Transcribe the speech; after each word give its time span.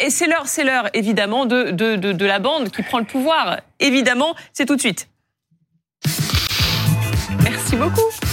et 0.00 0.10
c'est 0.10 0.26
l'heure, 0.26 0.46
c'est 0.46 0.64
l'heure, 0.64 0.88
évidemment, 0.94 1.46
de, 1.46 1.70
de, 1.70 2.24
la 2.26 2.38
bande 2.38 2.70
qui 2.70 2.82
prend 2.82 2.98
le 2.98 3.04
pouvoir. 3.04 3.60
Évidemment, 3.80 4.34
c'est 4.52 4.66
tout 4.66 4.76
de 4.76 4.80
suite. 4.80 5.08
Merci 7.42 7.76
beaucoup. 7.76 8.25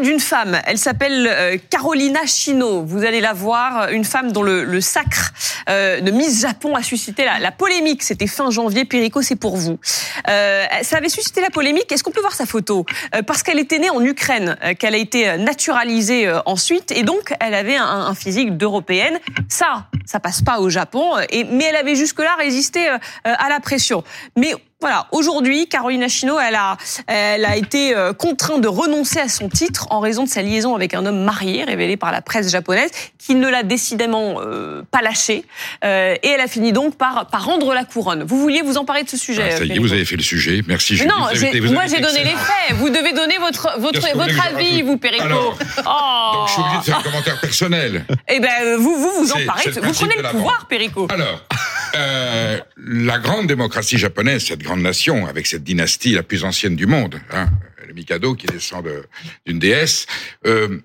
D'une 0.00 0.20
femme. 0.20 0.60
Elle 0.66 0.78
s'appelle 0.78 1.26
euh, 1.30 1.56
Carolina 1.70 2.26
Chino. 2.26 2.82
Vous 2.84 3.04
allez 3.04 3.20
la 3.20 3.32
voir, 3.32 3.90
une 3.90 4.04
femme 4.04 4.32
dont 4.32 4.42
le, 4.42 4.64
le 4.64 4.80
sacre 4.80 5.32
euh, 5.68 6.00
de 6.00 6.10
Miss 6.10 6.40
Japon 6.40 6.74
a 6.74 6.82
suscité 6.82 7.24
la, 7.24 7.38
la 7.38 7.52
polémique. 7.52 8.02
C'était 8.02 8.26
fin 8.26 8.50
janvier. 8.50 8.84
Perico, 8.84 9.22
c'est 9.22 9.36
pour 9.36 9.56
vous. 9.56 9.78
Euh, 10.28 10.64
ça 10.82 10.96
avait 10.96 11.08
suscité 11.08 11.40
la 11.40 11.50
polémique. 11.50 11.90
Est-ce 11.92 12.02
qu'on 12.04 12.10
peut 12.10 12.20
voir 12.20 12.34
sa 12.34 12.46
photo? 12.46 12.84
Euh, 13.14 13.22
Parce 13.22 13.42
qu'elle 13.42 13.58
était 13.58 13.78
née 13.78 13.90
en 13.90 14.02
Ukraine, 14.04 14.56
euh, 14.64 14.74
qu'elle 14.74 14.94
a 14.94 14.98
été 14.98 15.36
naturalisée 15.38 16.26
euh, 16.26 16.40
ensuite, 16.46 16.92
et 16.92 17.02
donc 17.02 17.34
elle 17.40 17.54
avait 17.54 17.76
un, 17.76 17.84
un 17.84 18.14
physique 18.14 18.56
d'européenne. 18.56 19.18
Ça, 19.48 19.86
ça 20.06 20.20
passe 20.20 20.42
pas 20.42 20.58
au 20.60 20.68
Japon. 20.70 21.16
euh, 21.16 21.24
Et, 21.30 21.44
mais 21.44 21.64
elle 21.64 21.76
avait 21.76 21.96
jusque-là 21.96 22.34
résisté 22.38 22.88
euh, 22.88 22.98
à 23.24 23.48
la 23.48 23.60
pression. 23.60 24.04
Mais 24.36 24.54
voilà, 24.84 25.06
aujourd'hui, 25.12 25.66
Carolina 25.66 26.08
Chino, 26.08 26.38
elle 26.38 26.56
a, 26.56 26.76
elle 27.06 27.46
a 27.46 27.56
été 27.56 27.96
euh, 27.96 28.12
contrainte 28.12 28.60
de 28.60 28.68
renoncer 28.68 29.18
à 29.18 29.30
son 29.30 29.48
titre 29.48 29.86
en 29.88 29.98
raison 29.98 30.24
de 30.24 30.28
sa 30.28 30.42
liaison 30.42 30.74
avec 30.74 30.92
un 30.92 31.06
homme 31.06 31.24
marié, 31.24 31.64
révélé 31.64 31.96
par 31.96 32.12
la 32.12 32.20
presse 32.20 32.50
japonaise, 32.50 32.90
qui 33.16 33.34
ne 33.34 33.48
l'a 33.48 33.62
décidément 33.62 34.42
euh, 34.42 34.82
pas 34.90 35.00
lâché. 35.00 35.46
Euh, 35.86 36.16
et 36.22 36.28
elle 36.28 36.40
a 36.42 36.48
fini 36.48 36.72
donc 36.72 36.98
par, 36.98 37.28
par 37.28 37.46
rendre 37.46 37.72
la 37.72 37.84
couronne. 37.84 38.24
Vous 38.24 38.38
vouliez 38.38 38.60
vous 38.60 38.76
emparer 38.76 39.04
de 39.04 39.08
ce 39.08 39.16
sujet 39.16 39.44
Ah, 39.46 39.56
ça 39.56 39.64
y 39.64 39.68
est, 39.68 39.68
Perico 39.68 39.86
vous 39.86 39.92
avez 39.94 40.04
fait 40.04 40.16
le 40.16 40.22
sujet. 40.22 40.60
Merci, 40.68 40.96
Julie. 40.96 41.08
non, 41.08 41.24
avez 41.24 41.60
moi 41.62 41.86
j'ai 41.86 42.02
donné 42.02 42.22
les 42.22 42.36
faits. 42.36 42.76
Vous 42.76 42.90
devez 42.90 43.14
donner 43.14 43.38
votre, 43.38 43.80
votre, 43.80 44.14
votre 44.14 44.46
avis, 44.46 44.82
vous, 44.82 44.98
Perico. 44.98 45.24
Alors, 45.24 45.58
oh. 45.78 46.34
Donc, 46.34 46.48
je 46.48 46.52
suis 46.52 46.60
obligé 46.60 46.78
de 46.80 46.84
faire 46.84 46.98
un 46.98 47.02
commentaire 47.02 47.40
personnel. 47.40 48.04
Eh 48.28 48.38
ben, 48.38 48.76
vous, 48.76 48.96
vous 48.98 49.12
vous 49.24 49.32
emparez. 49.32 49.70
Vous 49.70 49.92
prenez 49.94 50.16
le 50.16 50.28
pouvoir, 50.28 50.66
Perico. 50.68 51.06
Alors, 51.08 51.40
euh, 51.96 52.58
la 52.76 53.18
grande 53.18 53.46
démocratie 53.46 53.98
japonaise, 53.98 54.44
cette 54.46 54.62
grande 54.62 54.82
nation, 54.82 55.26
avec 55.26 55.46
cette 55.46 55.64
dynastie 55.64 56.14
la 56.14 56.22
plus 56.22 56.44
ancienne 56.44 56.76
du 56.76 56.86
monde, 56.86 57.20
hein, 57.32 57.48
le 57.86 57.92
Mikado 57.94 58.34
qui 58.34 58.46
descend 58.46 58.84
de- 58.84 59.04
d'une 59.46 59.58
déesse, 59.58 60.06
euh, 60.46 60.80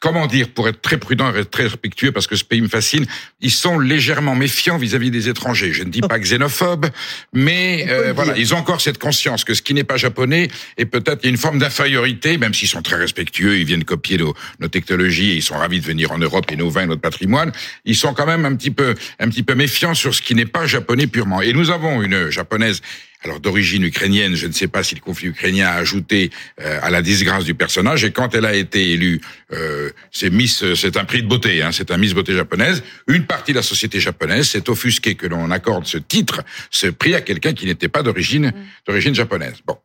comment 0.00 0.26
dire, 0.26 0.48
pour 0.48 0.66
être 0.66 0.80
très 0.80 0.96
prudent 0.96 1.32
et 1.34 1.44
très 1.44 1.64
respectueux, 1.64 2.10
parce 2.10 2.26
que 2.26 2.34
ce 2.34 2.42
pays 2.44 2.62
me 2.62 2.68
fascine, 2.68 3.06
ils 3.40 3.50
sont 3.50 3.78
légèrement 3.78 4.34
méfiants 4.34 4.78
vis-à-vis 4.78 5.10
des 5.10 5.28
étrangers. 5.28 5.72
Je 5.74 5.84
ne 5.84 5.90
dis 5.90 6.00
pas 6.00 6.18
xénophobes, 6.18 6.86
mais 7.34 7.82
On 7.82 7.86
peut 7.86 7.92
euh, 7.92 8.12
voilà, 8.14 8.32
dire. 8.32 8.42
ils 8.42 8.54
ont 8.54 8.56
encore 8.56 8.80
cette 8.80 8.98
conscience 8.98 9.44
que 9.44 9.52
ce 9.52 9.60
qui 9.60 9.74
n'est 9.74 9.84
pas 9.84 9.98
japonais 9.98 10.48
est 10.78 10.86
peut-être 10.86 11.26
une 11.26 11.36
forme 11.36 11.58
d'infériorité, 11.58 12.38
même 12.38 12.54
s'ils 12.54 12.68
sont 12.68 12.80
très 12.82 12.96
respectueux, 12.96 13.58
ils 13.58 13.66
viennent 13.66 13.84
copier 13.84 14.16
nos, 14.16 14.34
nos 14.58 14.68
technologies 14.68 15.32
et 15.32 15.34
ils 15.34 15.42
sont 15.42 15.56
ravis 15.56 15.80
de 15.80 15.86
venir 15.86 16.12
en 16.12 16.18
Europe 16.18 16.46
et 16.50 16.56
nos 16.56 16.70
vins 16.70 16.82
et 16.82 16.86
notre 16.86 17.02
patrimoine. 17.02 17.52
Ils 17.84 17.96
sont 17.96 18.14
quand 18.14 18.26
même 18.26 18.46
un 18.46 18.56
petit 18.56 18.70
peu, 18.70 18.94
un 19.18 19.28
petit 19.28 19.42
peu 19.42 19.54
méfiants 19.54 19.94
sur 19.94 20.14
ce 20.14 20.22
qui 20.22 20.34
n'est 20.34 20.46
pas 20.46 20.66
japonais 20.66 21.06
purement. 21.08 21.42
Et 21.42 21.52
nous 21.52 21.70
avons 21.70 22.00
une 22.00 22.30
japonaise 22.30 22.80
alors 23.22 23.40
d'origine 23.40 23.84
ukrainienne, 23.84 24.34
je 24.34 24.46
ne 24.46 24.52
sais 24.52 24.68
pas 24.68 24.82
si 24.82 24.94
le 24.94 25.00
conflit 25.00 25.28
ukrainien 25.28 25.68
a 25.68 25.74
ajouté 25.74 26.30
euh, 26.60 26.78
à 26.82 26.90
la 26.90 27.02
disgrâce 27.02 27.44
du 27.44 27.54
personnage. 27.54 28.04
Et 28.04 28.12
quand 28.12 28.34
elle 28.34 28.46
a 28.46 28.54
été 28.54 28.92
élue, 28.92 29.20
euh, 29.52 29.90
c'est 30.10 30.30
Miss, 30.30 30.62
euh, 30.62 30.74
c'est 30.74 30.96
un 30.96 31.04
prix 31.04 31.22
de 31.22 31.28
beauté, 31.28 31.62
hein, 31.62 31.70
c'est 31.72 31.90
un 31.90 31.98
Miss 31.98 32.14
beauté 32.14 32.34
japonaise. 32.34 32.82
Une 33.08 33.26
partie 33.26 33.52
de 33.52 33.58
la 33.58 33.62
société 33.62 34.00
japonaise 34.00 34.48
s'est 34.48 34.68
offusquée 34.70 35.14
que 35.14 35.26
l'on 35.26 35.50
accorde 35.50 35.86
ce 35.86 35.98
titre, 35.98 36.42
ce 36.70 36.86
prix 36.86 37.14
à 37.14 37.20
quelqu'un 37.20 37.52
qui 37.52 37.66
n'était 37.66 37.88
pas 37.88 38.02
d'origine 38.02 38.52
d'origine 38.86 39.14
japonaise. 39.14 39.56
Bon. 39.66 39.76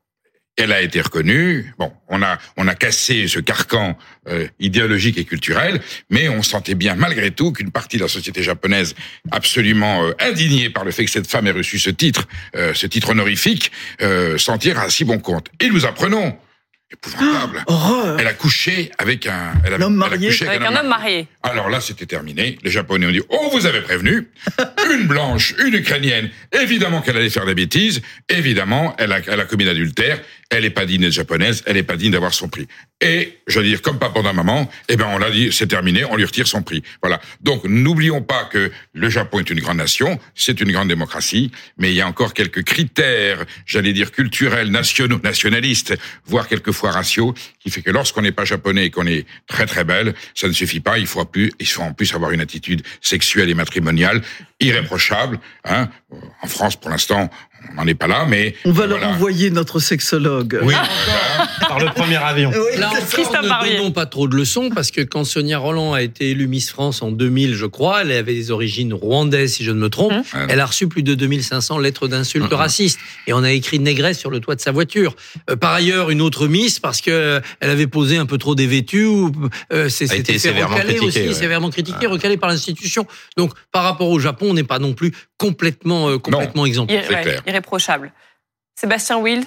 Elle 0.58 0.72
a 0.72 0.82
été 0.82 1.02
reconnue. 1.02 1.74
Bon, 1.78 1.92
on 2.08 2.22
a 2.22 2.38
on 2.56 2.68
a 2.70 2.76
cassé 2.76 3.28
ce 3.28 3.40
carcan 3.40 3.98
euh, 4.30 4.48
idéologique 4.60 5.18
et 5.18 5.26
culturel, 5.26 5.82
mais 6.10 6.30
on 6.30 6.44
sentait 6.44 6.76
bien 6.76 6.96
malgré 6.96 7.32
tout 7.32 7.52
qu'une 7.52 7.72
partie 7.72 7.98
de 7.98 8.04
la 8.04 8.08
société 8.08 8.42
japonaise, 8.42 8.96
absolument 9.32 10.06
euh, 10.06 10.14
indignée 10.20 10.70
par 10.70 10.86
le 10.86 10.92
fait 10.92 11.04
que 11.04 11.12
cette 11.12 11.28
femme 11.30 11.48
ait 11.48 11.52
reçu 11.52 11.78
ce 11.78 11.90
titre, 11.90 12.26
euh, 12.56 12.74
ce 12.74 12.88
titre 12.88 13.10
honorifique, 13.10 13.70
euh, 14.02 14.38
s'en 14.38 14.58
tire 14.58 14.80
à 14.80 14.90
si 14.90 15.04
bon 15.04 15.20
compte. 15.20 15.48
Et 15.60 15.70
nous 15.70 15.86
apprenons, 15.86 16.38
épouvantable, 16.90 17.64
Horreur. 17.68 18.18
elle 18.20 18.28
a 18.28 18.34
couché 18.34 18.92
avec 18.98 19.28
un, 19.28 19.54
elle 19.66 19.74
a, 19.74 19.78
L'homme 19.78 19.96
elle 19.98 20.06
a 20.06 20.10
marié. 20.10 20.28
couché 20.30 20.48
Avec 20.48 20.62
un 20.62 20.76
homme 20.76 20.88
marié. 20.88 21.28
Alors 21.46 21.70
là, 21.70 21.80
c'était 21.80 22.08
terminé. 22.08 22.58
Les 22.64 22.72
Japonais 22.72 23.06
ont 23.06 23.12
dit 23.12 23.22
"Oh, 23.30 23.50
vous 23.52 23.66
avez 23.66 23.82
prévenu 23.82 24.28
une 24.92 25.08
blanche, 25.08 25.54
une 25.66 25.76
ukrainienne. 25.76 26.30
Évidemment 26.52 27.02
qu'elle 27.02 27.18
allait 27.18 27.30
faire 27.30 27.46
des 27.46 27.56
bêtises. 27.56 28.02
Évidemment, 28.30 28.96
elle 28.98 29.12
a, 29.12 29.20
elle 29.28 29.40
a 29.40 29.46
commis 29.46 29.64
l'adultère. 29.64 30.20
Elle 30.50 30.66
est 30.66 30.72
pas 30.72 30.86
digne 30.86 31.02
d'être 31.02 31.14
japonaise. 31.14 31.64
Elle 31.66 31.78
est 31.78 31.84
pas 31.84 31.98
digne 31.98 32.12
d'avoir 32.12 32.34
son 32.34 32.50
prix." 32.50 32.68
Et 33.02 33.40
je 33.46 33.60
veux 33.60 33.66
dire, 33.66 33.82
comme 33.82 34.00
papa 34.00 34.22
d'un 34.22 34.32
maman, 34.32 34.70
eh 34.88 34.96
ben 34.96 35.08
on 35.10 35.18
l'a 35.18 35.30
dit, 35.30 35.50
c'est 35.52 35.68
terminé. 35.68 36.06
On 36.06 36.16
lui 36.16 36.24
retire 36.24 36.48
son 36.48 36.64
prix. 36.64 36.82
Voilà. 37.02 37.20
Donc 37.42 37.66
n'oublions 37.66 38.22
pas 38.22 38.46
que 38.46 38.72
le 38.94 39.10
Japon 39.10 39.40
est 39.40 39.50
une 39.50 39.60
grande 39.60 39.78
nation, 39.78 40.18
c'est 40.34 40.62
une 40.62 40.72
grande 40.72 40.88
démocratie, 40.88 41.52
mais 41.78 41.92
il 41.92 41.96
y 41.96 42.02
a 42.02 42.08
encore 42.08 42.34
quelques 42.34 42.64
critères, 42.64 43.44
j'allais 43.66 43.92
dire 43.92 44.12
culturels, 44.12 44.72
nationaux, 44.72 45.20
nationalistes, 45.24 45.94
voire 46.26 46.48
quelquefois 46.48 46.92
raciaux, 46.92 47.34
qui 47.60 47.70
fait 47.70 47.82
que 47.82 47.92
lorsqu'on 47.92 48.22
n'est 48.22 48.32
pas 48.32 48.46
japonais 48.46 48.86
et 48.86 48.90
qu'on 48.90 49.08
est 49.08 49.26
très 49.46 49.66
très 49.66 49.84
belle, 49.84 50.16
ça 50.34 50.48
ne 50.48 50.54
suffit 50.54 50.80
pas. 50.80 50.98
Il 50.98 51.08
faut 51.08 51.20
plus, 51.36 51.52
il 51.60 51.68
faut 51.68 51.82
en 51.82 51.94
plus 51.94 52.14
avoir 52.16 52.32
une 52.32 52.40
attitude 52.40 52.82
sexuelle 53.02 53.50
et 53.50 53.54
matrimoniale 53.54 54.22
irréprochable. 54.62 55.38
Hein. 55.66 55.90
En 56.42 56.48
France, 56.48 56.78
pour 56.78 56.90
l'instant, 56.90 57.30
on 57.72 57.82
n'en 57.82 57.88
est 57.88 57.96
pas 57.96 58.08
là, 58.08 58.26
mais 58.28 58.56
On 58.66 58.72
va 58.72 58.86
voilà. 58.88 59.02
leur 59.02 59.10
envoyer 59.16 59.50
notre 59.50 59.80
sexologue. 59.80 60.60
Oui, 60.64 60.74
Par 61.68 61.80
le 61.80 61.88
premier 61.88 62.18
avion. 62.18 62.52
Oui, 62.54 62.80
Là 62.80 62.90
encore, 62.90 63.44
ne 63.44 63.78
donnons 63.78 63.92
pas 63.92 64.06
trop 64.06 64.28
de 64.28 64.36
leçons 64.36 64.70
parce 64.70 64.92
que 64.92 65.02
quand 65.02 65.24
Sonia 65.24 65.58
Roland 65.58 65.94
a 65.94 66.02
été 66.02 66.30
élue 66.32 66.48
Miss 66.48 66.70
France 66.70 67.02
en 67.02 67.12
2000, 67.12 67.56
je 67.56 67.66
crois, 67.66 68.02
elle 68.02 68.12
avait 68.12 68.34
des 68.34 68.52
origines 68.52 68.94
rwandaises, 68.94 69.54
si 69.54 69.64
je 69.64 69.72
ne 69.72 69.80
me 69.80 69.90
trompe. 69.90 70.12
Hum. 70.14 70.48
Elle 70.50 70.60
a 70.60 70.66
reçu 70.66 70.88
plus 70.88 71.04
de 71.04 71.16
2500 71.16 71.80
lettres 71.80 72.08
d'insultes 72.08 72.52
Hum. 72.52 72.54
racistes 72.60 73.00
et 73.28 73.34
on 73.34 73.44
a 73.44 73.52
écrit 73.52 73.80
négresse 73.80 74.20
sur 74.20 74.30
le 74.30 74.40
toit 74.40 74.56
de 74.56 74.62
sa 74.62 74.72
voiture. 74.72 75.16
Euh, 75.50 75.56
par 75.56 75.74
ailleurs, 75.74 76.10
une 76.12 76.22
autre 76.22 76.48
Miss 76.48 76.80
parce 76.80 77.02
que 77.02 77.12
euh, 77.12 77.40
elle 77.60 77.70
avait 77.70 77.88
posé 77.88 78.18
un 78.18 78.26
peu 78.26 78.38
trop 78.38 78.56
dévêtue 78.56 79.06
ou 79.06 79.32
euh, 79.74 79.90
c'est 79.90 80.14
été 80.16 80.38
sévèrement 80.38 80.76
recaler 80.76 80.96
critiquée, 80.96 81.22
aussi, 81.22 81.28
ouais. 81.30 81.34
sévèrement 81.34 81.70
critiqué, 81.70 82.06
recalé 82.08 82.38
par 82.38 82.50
l'institution. 82.50 83.08
Donc 83.38 83.52
par 83.72 83.84
rapport 83.84 84.10
au 84.10 84.20
Japon, 84.20 84.48
on 84.50 84.54
n'est 84.54 84.64
pas 84.64 84.80
non 84.80 84.94
plus 84.94 85.12
complètement 85.38 86.10
euh, 86.10 86.18
complètement 86.18 86.66
exemplaire. 86.66 87.04
Irréprochable. 87.56 88.12
Sébastien 88.76 89.22
Will, 89.22 89.46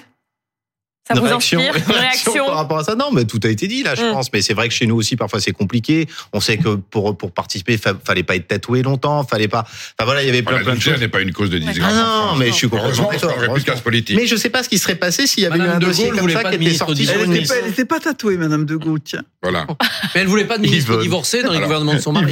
ça 1.09 1.15
Une 1.15 1.19
vous 1.21 1.25
réaction, 1.27 1.59
inspire 1.59 1.75
une 1.87 1.93
Une 1.93 1.99
réaction 1.99 2.45
par 2.45 2.55
rapport 2.55 2.77
à 2.79 2.83
ça 2.83 2.95
Non, 2.95 3.11
mais 3.11 3.25
tout 3.25 3.39
a 3.43 3.47
été 3.49 3.67
dit 3.67 3.83
là, 3.83 3.95
je 3.95 4.03
Mm. 4.03 4.11
pense. 4.13 4.31
Mais 4.31 4.41
c'est 4.41 4.53
vrai 4.53 4.67
que 4.67 4.73
chez 4.73 4.85
nous 4.85 4.95
aussi, 4.95 5.15
parfois, 5.15 5.39
c'est 5.41 5.51
compliqué. 5.51 6.07
On 6.33 6.39
sait 6.39 6.57
que 6.57 6.75
pour 6.75 7.17
pour 7.17 7.31
participer, 7.31 7.77
fa- 7.77 7.95
fallait 8.03 8.23
pas 8.23 8.35
être 8.35 8.47
tatoué 8.47 8.81
longtemps, 8.83 9.23
fallait 9.23 9.47
pas. 9.47 9.61
Enfin 9.61 10.05
voilà, 10.05 10.21
il 10.23 10.27
y 10.27 10.29
avait 10.29 10.41
plein 10.43 10.59
plein 10.59 10.75
de 10.75 10.79
choses. 10.79 10.99
n'est 10.99 11.07
pas 11.07 11.21
une 11.21 11.33
cause 11.33 11.49
de 11.49 11.57
disgrâce. 11.57 11.93
Ah 11.95 12.31
non, 12.31 12.35
mais 12.37 12.47
je 12.47 12.53
suis 12.53 12.69
complètement 12.69 13.09
d'accord. 13.11 13.81
politique. 13.83 14.15
Mais 14.17 14.27
je 14.27 14.35
sais 14.35 14.49
pas 14.49 14.63
ce 14.63 14.69
qui 14.69 14.77
serait 14.77 14.95
passé 14.95 15.25
s'il 15.27 15.43
y 15.43 15.45
avait 15.45 15.57
Madame 15.57 15.73
eu 15.73 15.75
un 15.77 15.79
de 15.79 15.85
dossier 15.85 16.09
comme 16.09 16.29
ça 16.29 16.43
qui 16.51 16.57
de 16.57 16.63
était 16.63 16.73
sorti 16.75 17.05
sur 17.05 17.15
Elle 17.21 17.29
n'était 17.65 17.85
pas, 17.85 17.99
tatouée, 17.99 18.37
Madame 18.37 18.65
de 18.65 18.75
Gaulle, 18.75 18.99
tiens. 19.03 19.23
Voilà. 19.41 19.65
Mais 20.15 20.21
elle 20.21 20.27
voulait 20.27 20.45
pas 20.45 20.57
de 20.57 20.63
ministre 20.63 20.97
divorcé 21.01 21.43
dans 21.43 21.51
les 21.51 21.59
gouvernements 21.59 21.93
de 21.95 21.99
son 21.99 22.11
mari. 22.13 22.31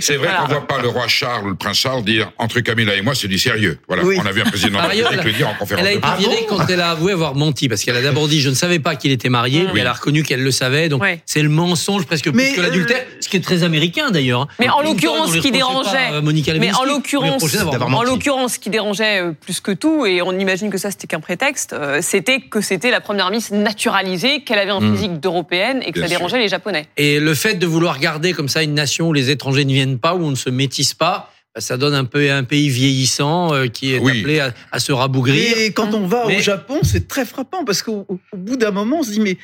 C'est 0.00 0.16
vrai 0.16 0.28
qu'on 0.40 0.46
voit 0.48 0.66
pas 0.66 0.80
le 0.82 0.88
roi 0.88 1.06
Charles 1.08 1.46
ou 1.46 1.50
le 1.50 1.54
prince 1.56 1.78
Charles 1.78 2.02
dire 2.04 2.32
entre 2.38 2.60
Camilla 2.60 2.94
et 2.96 3.02
moi 3.02 3.14
c'est 3.14 3.28
du 3.28 3.38
sérieux. 3.38 3.78
Voilà, 3.88 4.02
on 4.04 4.26
a 4.26 4.32
vu 4.32 4.40
un 4.40 4.44
président 4.44 4.78
de 4.78 4.82
la 4.82 4.88
République 4.88 5.24
le 5.24 5.32
dire 5.32 5.48
en 5.48 5.54
conférence 5.54 5.84
Elle 5.86 5.92
a 5.92 5.92
été 5.98 6.06
virée 6.18 6.46
quand 6.48 6.66
elle 6.68 6.80
a 6.80 6.90
avoué 6.90 7.12
avoir 7.12 7.34
menti, 7.34 7.68
parce 7.68 7.82
qu'elle 7.84 7.96
a 8.00 8.10
d'abord 8.10 8.28
dit 8.28 8.40
je 8.40 8.48
ne 8.50 8.54
savais 8.54 8.78
pas 8.78 8.96
qu'il 8.96 9.10
était 9.12 9.28
marié, 9.28 9.66
Oui. 9.72 9.80
elle 9.80 9.86
a 9.86 9.92
reconnu 9.92 10.22
qu'elle 10.22 10.42
le 10.42 10.50
savait. 10.50 10.88
Donc 10.88 11.02
Ouais. 11.02 11.20
c'est 11.26 11.42
le 11.42 11.48
mensonge 11.48 12.04
presque 12.06 12.24
plus 12.24 12.32
Mais, 12.34 12.52
que 12.52 12.60
l'adultère, 12.60 13.04
ce 13.20 13.28
qui 13.28 13.36
est 13.36 13.40
très 13.40 13.62
américain 13.62 14.10
d'ailleurs. 14.10 14.48
Mais 14.58 14.68
en 14.68 14.80
l'occurrence, 14.82 15.32
ce 15.32 15.38
qui 15.38 15.50
dérangeait- 15.50 16.12
euh, 16.12 16.22
Monica 16.22 16.52
Mais 16.54 16.72
en 16.74 16.84
l'occurrence, 16.84 17.42
en 17.80 18.02
l'occurrence, 18.02 18.54
ce 18.54 18.58
qui 18.58 18.70
dérangeait 18.70 19.22
euh, 19.22 19.32
plus 19.32 19.60
que 19.60 19.72
tout, 19.72 20.06
et 20.06 20.22
on 20.22 20.32
imagine 20.38 20.70
que 20.70 20.78
ça 20.78 20.90
c'était 20.90 21.06
qu'un 21.06 21.20
prétexte, 21.20 21.72
euh, 21.72 21.98
c'était 22.02 22.40
que 22.40 22.60
c'était 22.60 22.90
la 22.90 23.00
première 23.00 23.30
Miss 23.30 23.50
naturalisée, 23.50 24.42
qu'elle 24.42 24.58
avait 24.58 24.70
un 24.70 24.80
Mm. 24.80 24.94
physique 24.94 25.20
d'européenne 25.20 25.82
et 25.84 25.86
que 25.92 25.98
Bien 25.98 26.02
ça 26.02 26.08
sûr. 26.08 26.16
dérangeait 26.18 26.38
les 26.38 26.48
Japonais. 26.48 26.86
Et 26.96 27.20
le 27.20 27.34
fait 27.34 27.54
de 27.54 27.66
vouloir 27.66 27.98
garder 27.98 28.32
comme 28.32 28.48
ça 28.48 28.62
une 28.62 28.74
nation 28.74 29.08
où 29.08 29.12
les 29.12 29.30
étrangers 29.30 29.64
ne 29.64 29.72
viennent 29.72 29.98
pas, 29.98 30.14
où 30.14 30.24
on 30.24 30.30
ne 30.30 30.34
se 30.36 30.50
métisse 30.50 30.94
pas, 30.94 31.30
ça 31.58 31.76
donne 31.76 31.94
un 31.94 32.04
peu 32.04 32.30
un 32.30 32.44
pays 32.44 32.68
vieillissant 32.68 33.52
euh, 33.54 33.66
qui 33.66 33.94
est 33.94 33.98
Oui. 33.98 34.20
appelé 34.20 34.40
à, 34.40 34.54
à 34.72 34.78
se 34.78 34.92
rabougrir. 34.92 35.56
Et 35.58 35.72
quand 35.72 35.94
on 35.94 36.06
va 36.06 36.24
Mais- 36.28 36.38
au 36.38 36.40
Japon, 36.40 36.78
c'est 36.82 37.08
très 37.08 37.24
frappant 37.26 37.64
parce 37.64 37.82
qu'au 37.82 38.06
au- 38.08 38.20
au 38.32 38.36
bout 38.36 38.56
d'un 38.56 38.70
moment, 38.70 39.00
on 39.00 39.02
se 39.02 39.10
dit 39.10 39.20
mais 39.20 39.36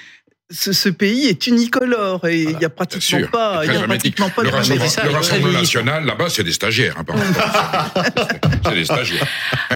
ce, 0.49 0.73
ce 0.73 0.89
pays 0.89 1.27
est 1.27 1.49
unicolore 1.49 2.25
et 2.29 2.43
il 2.43 2.57
n'y 2.57 2.65
a 2.65 2.69
pratiquement 2.71 3.27
pas, 3.33 3.63
il 3.65 3.67
y 3.67 3.69
très 3.71 3.77
a 3.77 3.81
hermétique. 3.81 4.15
pratiquement 4.15 4.31
pas 4.31 4.43
Le 4.45 4.51
de 4.51 4.55
Rassemblement, 4.55 4.89
ça, 4.89 5.03
le 5.05 5.11
Rassemblement 5.11 5.59
national, 5.59 6.07
là-bas, 6.07 6.29
c'est 6.29 6.45
des 6.45 6.53
stagiaires. 6.53 6.95
hein, 6.97 7.03
par 7.03 7.17
contre. 7.17 7.27
c'est 8.65 8.75
des 8.75 8.85
stagiaires. 8.85 9.27